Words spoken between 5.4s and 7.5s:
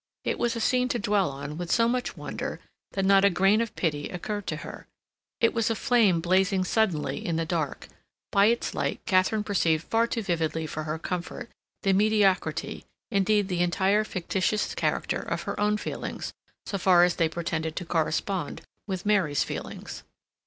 was a flame blazing suddenly in the